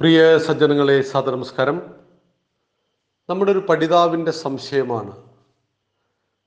[0.00, 1.76] പ്രിയ സജ്ജനങ്ങളെ സദനമസ്കാരം
[3.28, 5.12] നമ്മുടെ ഒരു പഠിതാവിന്റെ സംശയമാണ്.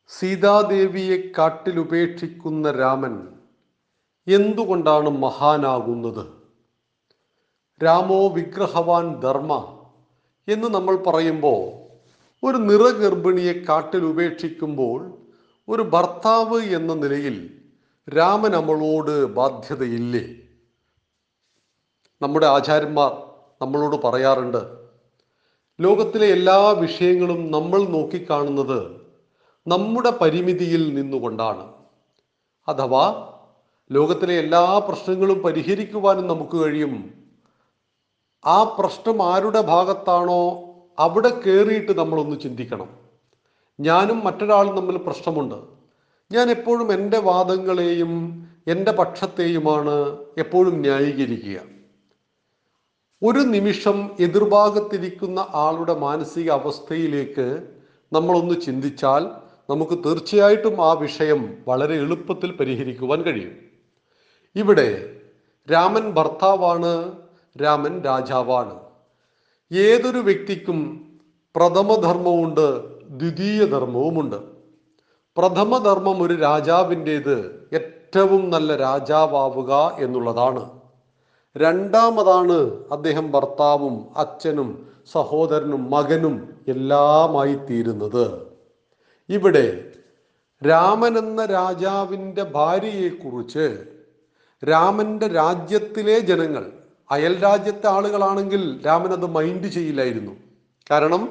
[0.08, 3.28] സീതാദേവിയെ കാട്ടിലുപേക്ഷിക്കുന്ന രാമൻ
[4.28, 6.26] എന്തുകൊണ്ടാണ് മഹാനാകുന്നത്?
[7.84, 9.82] രാമോ വിഗ്രഹവാൻ ധർമ്മ
[10.48, 11.62] എന്ന് നമ്മൾ പറയുമ്പോൾ
[12.44, 15.00] ഒരു നിറഗർഭിണിയെ കാട്ടിൽ ഉപേക്ഷിക്കുമ്പോൾ
[15.68, 17.66] ഒരു ഭർത്താവ് എന്ന നിലയിൽ
[18.08, 20.24] രാമൻ നമ്മളോട് ബാധ്യതയില്ലേ?
[22.22, 23.29] നമ്മുടെ ആചാര്യന്മാർ
[23.62, 24.58] നമ്മളോട് പറയാറുണ്ട്.
[25.82, 29.02] ലോകത്തിലെ എല്ലാ വിഷയങ്ങളും നമ്മൾ നോക്കിക്കാണുന്നത്
[29.68, 31.74] നമ്മുടെ പരിമിതിയിൽ നിന്നുകൊണ്ടാണ്.
[32.68, 33.34] അഥവാ
[33.92, 37.14] ലോകത്തിലെ എല്ലാ പ്രശ്നങ്ങളും പരിഹരിക്കുവാനും നമുക്ക് കഴിയും.
[38.46, 40.70] ആ പ്രശ്നം ആരുടെ ഭാഗത്താണോ
[41.00, 42.90] അവിടെ കയറിയിട്ട് നമ്മളൊന്ന് ചിന്തിക്കണം.
[43.80, 45.56] ഞാനും മറ്റൊരാളും തമ്മിൽ പ്രശ്നമുണ്ട്.
[46.32, 51.79] ഞാൻ എപ്പോഴും എന്റെ വാദങ്ങളെയും എന്റെ പക്ഷത്തെയുമാണ് എപ്പോഴും ന്യായീകരിക്കുക.
[53.24, 57.68] ഒരു നിമിഷം എതിർഭാഗത്തിരിക്കുന്ന ആളുടെ മാനസിക അവസ്ഥയിലേക്ക്
[58.14, 59.30] നമ്മളൊന്ന് ചിന്തിച്ചാൽ
[59.70, 63.56] നമുക്ക് തീർച്ചയായിട്ടും ആ വിഷയം വളരെ എളുപ്പത്തിൽ പരിഹരിക്കുവാൻ കഴിയും.
[64.56, 65.16] ഇവിടെ
[65.72, 67.12] രാമൻ ഭർത്താവാണ്
[67.62, 68.80] രാമൻ രാജാവാണ്.
[69.74, 70.80] ഏതൊരു വ്യക്തിക്കും
[71.56, 72.68] പ്രഥമധർമ്മമുണ്ട്
[73.10, 74.36] ദ്വിതീയ ധർമ്മവുമുണ്ട്
[75.38, 80.79] പ്രഥമധർമ്മം ഒരു രാജാവിന്റേത് ഏറ്റവും നല്ല രാജാവാവുക എന്നുള്ളതാണ്.
[81.58, 88.48] രണ്ടാമതാണ് അദ്ദേഹം ഭർത്താവും അച്ഛനും സഹോദരനും മകനും എല്ലാമായി തീരുന്നത്.
[89.30, 89.92] ഇവിടെ
[90.68, 93.84] രാമൻ എന്ന രാജാവിന്റെ ഭാര്യയെക്കുറിച്ച്
[94.70, 96.72] രാമന്റെ രാജ്യത്തിലെ ജനങ്ങൾ
[97.12, 100.32] അയൽ രാജ്യത്തെ ആളുകളാണെങ്കിൽ രാമൻ അത് മൈൻഡ് ചെയ്യില്ലായിരുന്നു.
[100.92, 101.30] കാരണം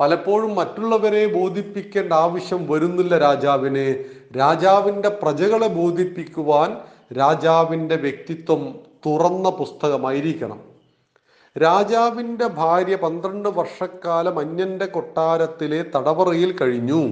[0.00, 4.04] പലപ്പോഴും മറ്റുള്ളവരെ ബോധിപ്പിക്കേണ്ട ആവശ്യം വരുന്നില്ല രാജാവിനെ.
[4.36, 6.76] രാജാവിന്റെ പ്രജകളെ ബോധിപ്പിക്കുവാൻ
[7.18, 10.60] രാജാവിന്റെ വ്യക്തിത്വം തുറന്ന പുസ്തകമായിരിക്കണം.
[11.62, 17.02] രാജാവിന്റെ ഭാര്യ പന്ത്രണ്ട് വർഷക്കാലം അന്യന്റെ കൊട്ടാരത്തിലെ തടവറയിൽ കഴിഞ്ഞു.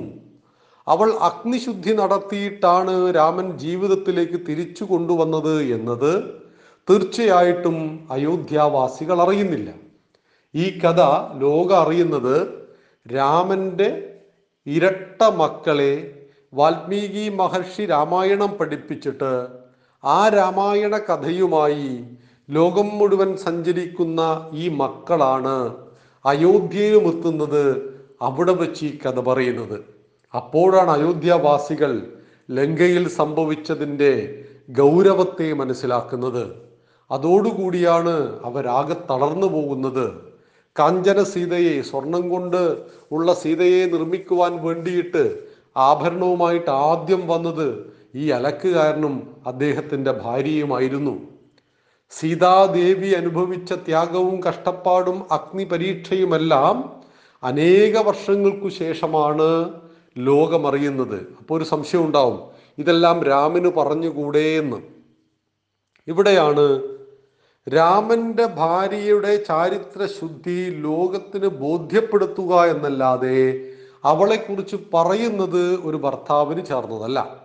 [0.88, 6.34] അവൾ അഗ്നിശുദ്ധി നടത്തിയിട്ടാണ് രാമൻ ജീവിതത്തിലേക്ക് തിരിച്ചു കൊണ്ടുവന്നത് എന്നത്
[6.90, 9.70] തീർച്ചയായിട്ടും അയോധ്യാവാസികൾ അറിയുന്നില്ല.
[10.54, 11.00] ഈ കഥ
[11.38, 12.64] ലോകം അറിയുന്നത്
[13.14, 14.18] രാമന്റെ
[14.66, 16.24] ഇരട്ട മക്കളെ
[16.54, 19.61] വാൽമീകി മഹർഷി രാമായണം പഠിപ്പിച്ചിട്ട്
[20.04, 21.90] ആ രാമായണ കഥയുമായി
[22.50, 25.56] ലോകം മുഴുവൻ സഞ്ചരിക്കുന്ന ഈ മക്കളാണ്
[26.24, 27.64] അയോധ്യയിലും എത്തുന്നത്
[28.22, 29.78] അവിടെ വെച്ച് ഈ കഥ പറയുന്നത്.
[30.34, 31.92] അപ്പോഴാണ് അയോധ്യവാസികൾ
[32.50, 34.12] ലങ്കയിൽ സംഭവിച്ചതിന്റെ
[34.78, 36.44] ഗൗരവത്തെ മനസ്സിലാക്കുന്നത്.
[37.10, 38.14] അതോടുകൂടിയാണ്
[38.44, 40.06] അവരാകെ തളർന്നു പോകുന്നത്.
[40.78, 42.62] കാഞ്ചന സീതയെ സ്വർണം കൊണ്ട്
[43.12, 45.24] ഉള്ള സീതയെ നിർമ്മിക്കുവാൻ വേണ്ടിയിട്ട്
[45.76, 47.68] ആഭരണവുമായിട്ട് ആദ്യം വന്നത്
[48.14, 51.18] ഈ അലക്കുകാരനും അദ്ദേഹത്തിന്റെ ഭാര്യയുമായിരുന്നു.
[52.10, 57.02] സീതാദേവി അനുഭവിച്ച ത്യാഗവും കഷ്ടപ്പാടും അഗ്നി പരീക്ഷയുമെല്ലാം
[57.42, 59.80] അനേക വർഷങ്ങൾക്കു ശേഷമാണ്
[60.18, 61.26] ലോകമറിയുന്നത്.
[61.38, 62.40] അപ്പോൾ ഒരു സംശയം ഉണ്ടാവും.
[62.78, 64.76] ഇതെല്ലാം രാമന് പറഞ്ഞുകൂടെ എന്ന്.
[66.08, 66.82] ഇവിടെയാണ്
[67.74, 73.68] രാമന്റെ ഭാര്യയുടെ ചാരിത്ര ശുദ്ധി ലോകത്തിന് ബോധ്യപ്പെടുത്തുക എന്നല്ലാതെ
[74.04, 77.41] അവളെക്കുറിച്ച് പറയുന്നത് ഒരു ഭർത്താവിന് ചേർന്നതല്ല.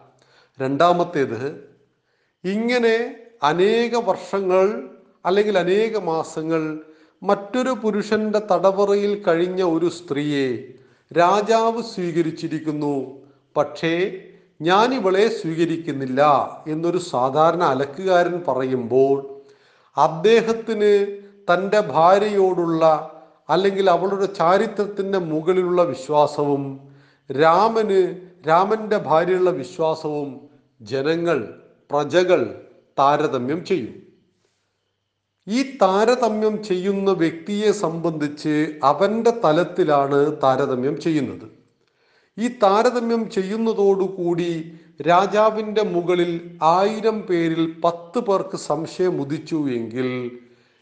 [0.59, 1.41] രണ്ടാമത്തേത്
[2.43, 2.95] ഇങ്ങനെ
[3.43, 4.65] അനേക വർഷങ്ങൾ
[5.25, 6.61] അല്ലെങ്കിൽ അനേക മാസങ്ങൾ
[7.21, 10.49] മറ്റൊരു പുരുഷന്റെ തടവറയിൽ കഴിഞ്ഞ ഒരു സ്ത്രീയെ
[11.11, 12.95] രാജാവ് സ്വീകരിച്ചിരിക്കുന്നു.
[13.55, 13.93] പക്ഷേ
[14.61, 16.21] ഞാൻ ഇവളെ സ്വീകരിക്കുന്നില്ല
[16.67, 19.17] എന്നൊരു സാധാരണ അലക്കുകാരൻ പറയുമ്പോൾ
[19.97, 20.93] അദ്ദേഹത്തിന്
[21.51, 22.83] തന്റെ ഭാര്യയോടുള്ള
[23.49, 26.63] അല്ലെങ്കിൽ അവളുടെ ചാരിത്രത്തിന്റെ മുകളിലുള്ള വിശ്വാസവും
[27.29, 28.01] രാമന്
[28.47, 30.49] രാമന്റെ ഭാര്യയുള്ള വിശ്വാസവും
[30.81, 31.53] ജനങ്ങൾ
[31.91, 32.63] പ്രജകൾ
[32.99, 33.95] താരതമ്യം ചെയ്യും.
[35.47, 41.47] ഈ താരതമ്യം ചെയ്യുന്ന വ്യക്തിയെ സംബന്ധിച്ച് അവന്റെ തലത്തിലാണ് താരതമ്യം ചെയ്യുന്നത്.
[42.37, 50.07] ഈ താരതമ്യം ചെയ്യുന്നതോടുകൂടി രാജാവിന്റെ മുകളിൽ ആയിരം പേരിൽ പത്ത് പേർക്ക് സംശയം ഉദിച്ചു എങ്കിൽ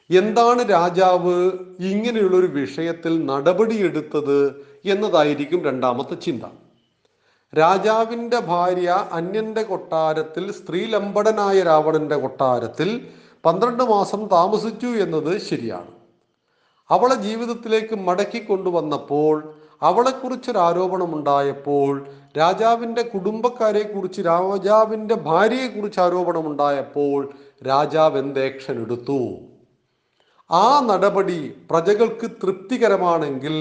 [0.10, 4.38] എന്താണ് രാജാവ് ഇങ്ങനെയുള്ളൊരു വിഷയത്തിൽ നടപടിയെടുത്തത്
[4.86, 6.42] എന്നതായിരിക്കും രണ്ടാമത്തെ ചിന്ത.
[7.58, 12.90] രാജാവിന്റെ ഭാര്യ അന്യന്റെ കൊട്ടാരത്തിൽ സ്ത്രീലമ്പടനായ രാവണന്റെ കൊട്ടാരത്തിൽ
[13.46, 15.92] പന്ത്രണ്ട് മാസം താമസിച്ചു എന്നത് ശരിയാണ്.
[16.92, 22.08] അവളെ ജീവിതത്തിലേക്ക് മടക്കി കൊണ്ടുവന്നപ്പോൾ അവളെക്കുറിച്ചൊരു ആരോപണം ഉണ്ടായപ്പോൾ
[22.38, 27.34] രാജാവിന്റെ കുടുംബക്കാരെ കുറിച്ച് രാജാവിന്റെ ഭാര്യയെക്കുറിച്ച് ആരോപണം ഉണ്ടായപ്പോൾ
[27.68, 29.22] രാജാവ് എന്ത് ആക്ഷൻ എടുത്തു?
[30.52, 33.56] ആ നടപടി പ്രജകൾക്ക് തൃപ്തികരമാണെങ്കിൽ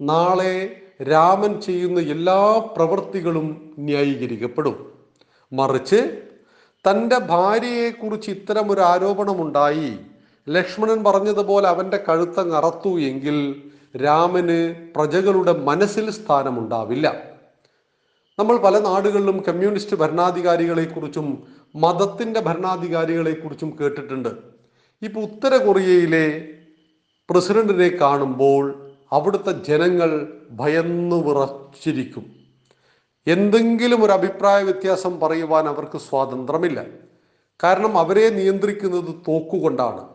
[0.00, 0.54] നാളെ
[1.02, 4.92] രാമൻ ചെയ്യുന്ന എല്ലാ പ്രവൃത്തികളും ന്യായീകരിക്കപ്പെടും.
[5.52, 6.22] മറിച്ച്
[6.90, 9.96] തന്റെ ഭാര്യയെക്കുറിച്ച് ഇത്തരമൊരു ആരോപണമുണ്ടായി.
[10.48, 13.62] ലക്ഷ്മണൻ പറഞ്ഞതുപോലെ അവന്റെ കഴുത്തങ്ങ് അറത്തു എങ്കിൽ
[14.04, 17.22] രാമന് പ്രജകളുടെ മനസ്സിൽ സ്ഥാനമുണ്ടാവില്ല.
[18.38, 21.42] നമ്മൾ പല നാടുകളിലും കമ്മ്യൂണിസ്റ്റ് ഭരണാധികാരികളെക്കുറിച്ചും
[21.76, 24.28] മതത്തിന്റെ ഭരണാധികാരികളെക്കുറിച്ചും കേട്ടിട്ടുണ്ട്.
[25.02, 26.48] ഇപ്പോൾ ഉത്തര കൊറിയയിലെ
[27.30, 32.24] പ്രസിഡന്റിനെ കാണുമ്പോൾ അവിടുത്തെ ജനങ്ങൾ ഭയന്നു വിറച്ചിരിക്കും.
[33.26, 36.86] എന്തെങ്കിലും ഒരു അഭിപ്രായ വ്യത്യാസം പറയുവാൻ അവർക്ക് സ്വാതന്ത്ര്യമില്ല.
[37.64, 40.08] കാരണം അവരെ നിയന്ത്രിക്കുന്നത് തോക്കുകൊണ്ടാണ്.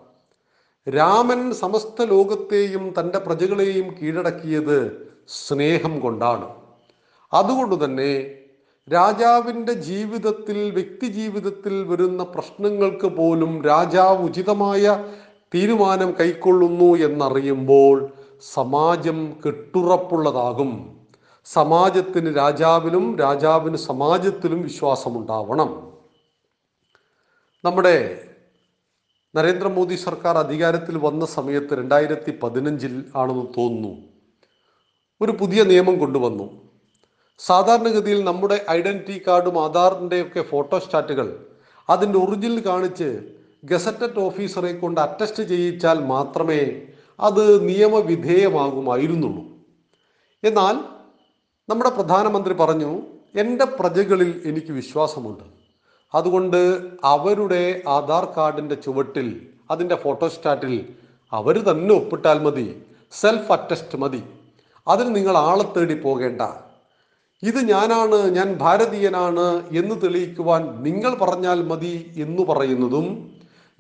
[0.89, 6.49] രാമൻ സമസ്ത ലോകത്തെയും തന്റെ പ്രജകളെയും കീഴടക്കിയത് സ്നേഹം കൊണ്ടാണ്.
[7.33, 8.35] അതുകൊണ്ട് തന്നെ
[8.93, 15.05] രാജാവിന്റെ ജീവിതത്തിൽ വ്യക്തി ജീവിതത്തിൽ വരുന്ന പ്രശ്നങ്ങൾക്ക് പോലും രാജാവ് ഉചിതമായ
[15.55, 18.09] തീരുമാനം കൈക്കൊള്ളുന്നു എന്നറിയുമ്പോൾ
[18.51, 20.99] സമാജം കെട്ടുറപ്പുള്ളതാകും.
[21.45, 25.93] സമാജത്തിന് രാജാവിലും രാജാവിന് സമാജത്തിലും വിശ്വാസമുണ്ടാവണം.
[27.63, 28.27] നമ്മുടെ
[29.35, 34.07] നരേന്ദ്രമോദി സർക്കാർ അധികാരത്തിൽ വന്ന സമയത്ത് രണ്ടായിരത്തി പതിനഞ്ചിൽ ആണെന്ന് തോന്നുന്നു.
[35.21, 36.61] ഒരു പുതിയ നിയമം കൊണ്ടുവന്നു.
[37.39, 41.55] സാധാരണഗതിയിൽ നമ്മുടെ ഐഡന്റിറ്റി കാർഡും ആധാറിന്റെ ഒക്കെ ഫോട്ടോസ്റ്റാറ്റുകൾ
[41.89, 43.33] അതിന്റെ ഒറിജിനൽ കാണിച്ച്
[43.65, 49.43] ഗസറ്റഡ് ഓഫീസറെ കൊണ്ട് അറ്റസ്റ്റ് ചെയ്യിച്ചാൽ മാത്രമേ അത് നിയമവിധേയമാകുമായിരുന്നുള്ളൂ.
[50.43, 50.75] എന്നാൽ
[51.69, 53.01] നമ്മുടെ പ്രധാനമന്ത്രി പറഞ്ഞു
[53.35, 55.43] എന്റെ പ്രജകളിൽ എനിക്ക് വിശ്വാസമുണ്ട്.
[56.15, 60.93] അതുകൊണ്ട് അവരുടെ ആധാർ കാർഡിന്റെ ചുവട്ടിൽ അതിന്റെ ഫോട്ടോസ്റ്റാറ്റിൽ
[61.33, 64.23] അവർ തന്നെ ഒപ്പിട്ടാൽ മതി സെൽഫ് അറ്റസ്റ്റ് മതി.
[64.87, 66.41] അതിന് നിങ്ങൾ ആളെ തേടി പോകേണ്ട.
[67.43, 73.32] ഇത് ഞാനാണ് ഞാൻ ഭാരതീയനാണ് എന്ന് തെളിയിക്കുവാൻ നിങ്ങൾ പറഞ്ഞാൽ മതി എന്ന് പറയുന്നതും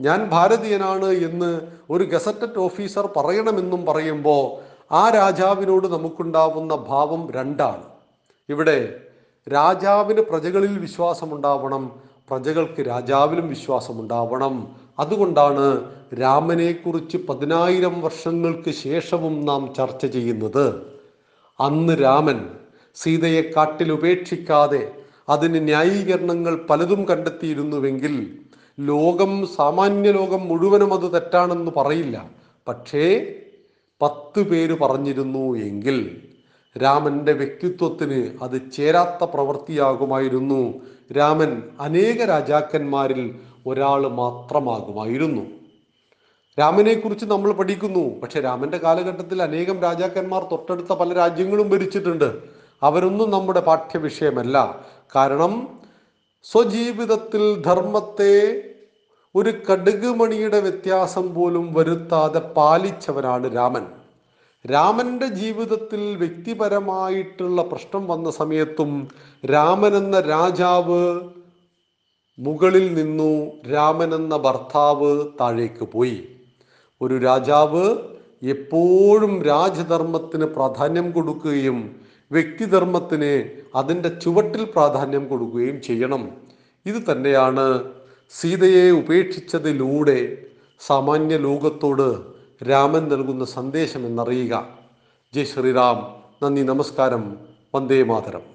[0.05, 1.49] ഞാൻ ഭാരതീയനാണ് എന്ന്
[1.89, 4.43] ഒരു ഗസറ്റഡ് ഓഫീസർ പറയണമെന്നും പറയുമ്പോൾ
[4.93, 7.83] ആ രാജാവിനോട് നമുക്കുണ്ടാവുന്ന ഭാവം രണ്ടാണ്.
[8.49, 8.77] ഇവിടെ
[9.47, 11.83] രാജാവിന് പ്രജകളിൽ വിശ്വാസമുണ്ടാവണം
[12.29, 14.55] പ്രജകൾക്ക് രാജാവിലും വിശ്വാസമുണ്ടാവണം.
[14.99, 15.65] അതുകൊണ്ടാണ്
[16.21, 20.65] രാമനെക്കുറിച്ച് പതിനായിരം വർഷങ്ങൾക്ക് ശേഷവും നാം ചർച്ച ചെയ്യുന്നത്.
[21.59, 22.39] അന്ന് രാമൻ
[22.95, 24.91] സീതയെ കാട്ടിൽ ഉപേക്ഷിക്കാതെ
[25.29, 28.15] അതിന് ന്യായീകരണങ്ങൾ പലതും കണ്ടെത്തിയിരുന്നുവെങ്കിൽ
[28.79, 32.29] ലോകം സാമാന്യ ലോകം മുഴുവനും അത് തെറ്റാണെന്ന് പറയില്ല.
[32.67, 33.25] പക്ഷേ
[34.01, 36.21] പത്ത് പേര് പറഞ്ഞിരുന്നു എങ്കിൽ
[36.83, 40.73] രാമന്റെ വ്യക്തിത്വത്തിന് അത് ചേരാത്ത പ്രവൃത്തിയാകുമായിരുന്നു.
[41.17, 45.41] രാമൻ അനേക രാജാക്കന്മാരിൽ ഒരാൾ മാത്രമാകുമായിരുന്നു.
[46.59, 48.19] രാമനെക്കുറിച്ച് നമ്മൾ പഠിക്കുന്നു.
[48.19, 52.41] പക്ഷെ രാമന്റെ കാലഘട്ടത്തിൽ അനേകം രാജാക്കന്മാർ തൊട്ടടുത്ത പല രാജ്യങ്ങളും ഭരിച്ചിട്ടുണ്ട്.
[52.83, 54.85] അവരൊന്നും നമ്മുടെ പാഠ്യവിഷയമല്ല.
[55.15, 55.82] കാരണം
[56.45, 58.33] സ്വജീവിതത്തിൽ ധർമ്മത്തെ
[59.35, 63.85] ഒരു കടുക് മണിയുടെ വ്യത്യാസം പോലും വരുത്താതെ പാലിച്ചവനാണ് രാമൻ.
[64.71, 68.91] രാമന്റെ ജീവിതത്തിൽ വ്യക്തിപരമായിട്ടുള്ള പ്രശ്നം വന്ന സമയത്തും
[69.45, 71.21] രാമൻ എന്ന രാജാവ്
[72.39, 76.27] മുകളിൽ നിന്നു രാമൻ എന്ന ഭർത്താവ് താഴേക്ക് പോയി.
[77.01, 77.97] ഒരു രാജാവ്
[78.41, 82.02] എപ്പോഴും രാജധർമ്മത്തിന് പ്രാധാന്യം കൊടുക്കുകയും
[82.33, 83.31] വ്യക്തിധർമ്മത്തിന്
[83.75, 86.31] അതിന്റെ ചുവട്ടിൽ പ്രാധാന്യം കൊടുക്കുകയും ചെയ്യണം.
[86.85, 87.91] ഇത് തന്നെയാണ്
[88.39, 90.37] സീതയെ ഉപേക്ഷിച്ചതിലൂടെ
[90.79, 92.07] സാമാന്യ ലോകത്തോട്
[92.69, 94.53] രാമൻ നൽകുന്ന സന്ദേശം എന്നറിയുക.
[95.33, 95.99] ജയ് ശ്രീറാം
[96.43, 97.37] നന്ദി നമസ്കാരം.
[97.75, 98.52] വന്ദേ മാതരം.